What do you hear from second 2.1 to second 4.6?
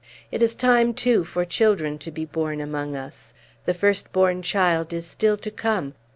born among us. The first born